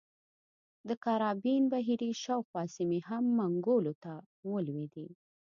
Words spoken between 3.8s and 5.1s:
ته ولوېدې.